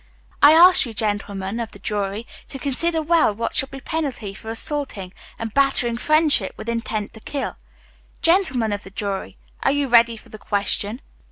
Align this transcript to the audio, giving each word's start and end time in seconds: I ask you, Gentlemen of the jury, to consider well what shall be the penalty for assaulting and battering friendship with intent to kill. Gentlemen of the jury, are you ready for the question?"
I 0.41 0.53
ask 0.53 0.87
you, 0.87 0.95
Gentlemen 0.95 1.59
of 1.59 1.73
the 1.73 1.77
jury, 1.77 2.25
to 2.47 2.57
consider 2.57 3.03
well 3.03 3.35
what 3.35 3.55
shall 3.55 3.69
be 3.69 3.77
the 3.77 3.83
penalty 3.83 4.33
for 4.33 4.49
assaulting 4.49 5.13
and 5.37 5.53
battering 5.53 5.97
friendship 5.99 6.55
with 6.57 6.69
intent 6.69 7.13
to 7.13 7.19
kill. 7.19 7.57
Gentlemen 8.23 8.73
of 8.73 8.81
the 8.81 8.89
jury, 8.89 9.37
are 9.61 9.71
you 9.71 9.87
ready 9.87 10.17
for 10.17 10.29
the 10.29 10.39
question?" 10.39 11.01